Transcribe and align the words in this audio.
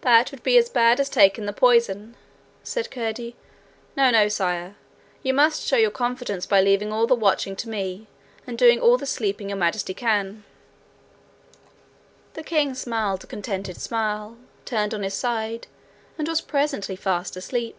'That 0.00 0.30
would 0.30 0.42
be 0.42 0.56
as 0.56 0.70
bad 0.70 0.98
as 0.98 1.10
taking 1.10 1.44
the 1.44 1.52
poison,' 1.52 2.16
said 2.62 2.90
Curdie. 2.90 3.36
'No, 3.94 4.10
no, 4.10 4.26
sire; 4.26 4.74
you 5.22 5.34
must 5.34 5.66
show 5.66 5.76
your 5.76 5.90
confidence 5.90 6.46
by 6.46 6.62
leaving 6.62 6.94
all 6.94 7.06
the 7.06 7.14
watching 7.14 7.54
to 7.56 7.68
me, 7.68 8.06
and 8.46 8.56
doing 8.56 8.80
all 8.80 8.96
the 8.96 9.04
sleeping 9.04 9.50
Your 9.50 9.58
Majesty 9.58 9.92
can.' 9.92 10.44
The 12.32 12.42
king 12.42 12.74
smiled 12.74 13.24
a 13.24 13.26
contented 13.26 13.76
smile, 13.78 14.38
turned 14.64 14.94
on 14.94 15.02
his 15.02 15.12
side, 15.12 15.66
and 16.16 16.26
was 16.26 16.40
presently 16.40 16.96
fast 16.96 17.36
asleep. 17.36 17.76